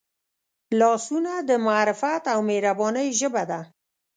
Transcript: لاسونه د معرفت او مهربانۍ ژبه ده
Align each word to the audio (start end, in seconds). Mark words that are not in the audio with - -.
لاسونه 0.79 1.31
د 1.49 1.51
معرفت 1.65 2.23
او 2.33 2.39
مهربانۍ 2.49 3.07
ژبه 3.19 3.43
ده 3.51 3.59